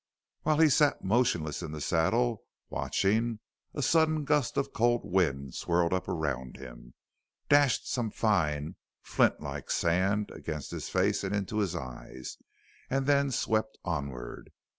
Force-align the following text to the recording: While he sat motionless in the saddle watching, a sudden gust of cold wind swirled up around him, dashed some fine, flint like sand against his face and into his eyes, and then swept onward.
While 0.41 0.57
he 0.57 0.69
sat 0.69 1.03
motionless 1.03 1.61
in 1.61 1.73
the 1.73 1.79
saddle 1.79 2.41
watching, 2.71 3.39
a 3.75 3.83
sudden 3.83 4.23
gust 4.25 4.57
of 4.57 4.73
cold 4.73 5.01
wind 5.05 5.53
swirled 5.53 5.93
up 5.93 6.07
around 6.07 6.57
him, 6.57 6.95
dashed 7.49 7.87
some 7.87 8.09
fine, 8.09 8.77
flint 9.03 9.41
like 9.41 9.69
sand 9.69 10.31
against 10.31 10.71
his 10.71 10.89
face 10.89 11.23
and 11.23 11.35
into 11.35 11.59
his 11.59 11.75
eyes, 11.75 12.37
and 12.89 13.05
then 13.05 13.29
swept 13.29 13.77
onward. 13.85 14.51